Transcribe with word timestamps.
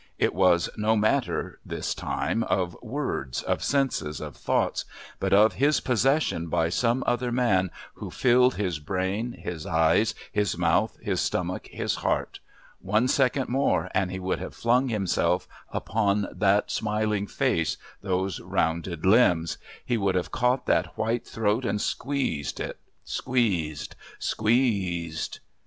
It 0.17 0.33
was 0.33 0.67
no 0.77 0.95
matter, 0.95 1.59
this 1.63 1.93
time, 1.93 2.41
of 2.45 2.75
words, 2.81 3.43
of 3.43 3.61
senses, 3.63 4.19
of 4.19 4.35
thoughts, 4.35 4.83
but 5.19 5.31
of 5.31 5.53
his 5.61 5.79
possession 5.79 6.47
by 6.47 6.69
some 6.69 7.03
other 7.05 7.31
man 7.31 7.69
who 7.93 8.09
filled 8.09 8.55
his 8.55 8.79
brain, 8.79 9.33
his 9.33 9.67
eyes, 9.67 10.15
his 10.31 10.57
mouth, 10.57 10.97
his 11.03 11.21
stomach, 11.21 11.67
his 11.67 11.97
heart; 11.97 12.39
one 12.79 13.07
second 13.07 13.47
more 13.47 13.91
and 13.93 14.09
he 14.09 14.17
would 14.17 14.39
have 14.39 14.55
flung 14.55 14.87
himself 14.87 15.47
upon 15.69 16.27
that 16.31 16.71
smiling 16.71 17.27
face, 17.27 17.77
those 18.01 18.39
rounded 18.39 19.05
limbs; 19.05 19.59
he 19.85 19.97
would 19.97 20.15
have 20.15 20.31
caught 20.31 20.65
that 20.65 20.97
white 20.97 21.27
throat 21.27 21.63
and 21.63 21.79
squeezed 21.79 22.59
it 22.59 22.79
squeezed...squeezed.... 23.03 25.37